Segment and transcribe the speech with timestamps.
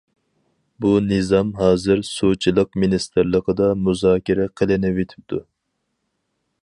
[0.85, 5.45] بۇ نىزام ھازىر سۇچىلىق مىنىستىرلىقىدا مۇزاكىرە قىلىنىۋېتىپتۇ.